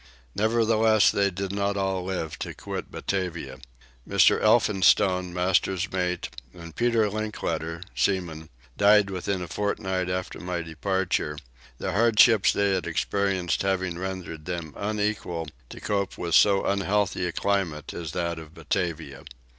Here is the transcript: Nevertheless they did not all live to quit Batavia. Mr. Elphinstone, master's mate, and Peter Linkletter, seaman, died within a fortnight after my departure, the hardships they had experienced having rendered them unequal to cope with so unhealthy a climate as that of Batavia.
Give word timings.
Nevertheless 0.35 1.11
they 1.11 1.29
did 1.29 1.51
not 1.51 1.77
all 1.77 2.03
live 2.03 2.39
to 2.39 2.55
quit 2.55 2.89
Batavia. 2.89 3.59
Mr. 4.09 4.41
Elphinstone, 4.41 5.31
master's 5.31 5.91
mate, 5.91 6.27
and 6.55 6.75
Peter 6.75 7.07
Linkletter, 7.07 7.83
seaman, 7.95 8.49
died 8.77 9.11
within 9.11 9.43
a 9.43 9.47
fortnight 9.47 10.09
after 10.09 10.39
my 10.39 10.63
departure, 10.63 11.37
the 11.77 11.91
hardships 11.91 12.51
they 12.51 12.71
had 12.73 12.87
experienced 12.87 13.61
having 13.61 13.95
rendered 13.99 14.45
them 14.45 14.73
unequal 14.75 15.47
to 15.69 15.79
cope 15.79 16.17
with 16.17 16.33
so 16.33 16.65
unhealthy 16.65 17.27
a 17.27 17.31
climate 17.31 17.93
as 17.93 18.11
that 18.13 18.39
of 18.39 18.55
Batavia. 18.55 19.23